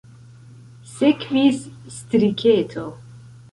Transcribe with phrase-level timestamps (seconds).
[0.93, 1.61] Sekvis
[1.99, 2.89] striketo.